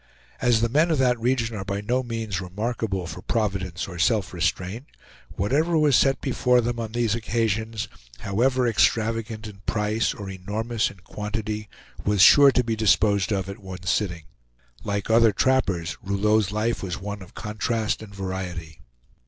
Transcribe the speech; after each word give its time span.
As 0.41 0.61
the 0.61 0.67
men 0.69 0.89
of 0.89 0.97
that 0.97 1.19
region 1.19 1.55
are 1.55 1.63
by 1.63 1.79
no 1.79 2.01
means 2.01 2.41
remarkable 2.41 3.05
for 3.05 3.21
providence 3.21 3.87
or 3.87 3.99
self 3.99 4.33
restraint, 4.33 4.87
whatever 5.35 5.77
was 5.77 5.95
set 5.95 6.21
before 6.21 6.59
them 6.59 6.79
on 6.79 6.93
these 6.93 7.13
occasions, 7.13 7.87
however 8.21 8.65
extravagant 8.67 9.45
in 9.45 9.57
price, 9.67 10.11
or 10.15 10.27
enormous 10.27 10.89
in 10.89 11.01
quantity, 11.01 11.69
was 12.03 12.19
sure 12.23 12.51
to 12.51 12.63
be 12.63 12.75
disposed 12.75 13.31
of 13.31 13.47
at 13.47 13.59
one 13.59 13.83
sitting. 13.83 14.23
Like 14.83 15.11
other 15.11 15.31
trappers, 15.31 15.99
Rouleau's 16.01 16.51
life 16.51 16.81
was 16.81 16.99
one 16.99 17.21
of 17.21 17.35
contrast 17.35 18.01
and 18.01 18.11
variety. 18.11 18.81